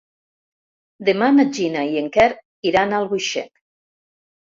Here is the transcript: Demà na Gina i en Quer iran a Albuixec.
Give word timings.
Demà 1.09 1.27
na 1.35 1.47
Gina 1.59 1.85
i 1.91 2.01
en 2.03 2.09
Quer 2.19 2.29
iran 2.73 2.91
a 2.91 3.01
Albuixec. 3.05 3.57